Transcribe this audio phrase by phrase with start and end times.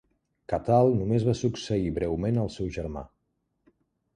[0.53, 3.05] Cathal només va succeir breument al seu germà.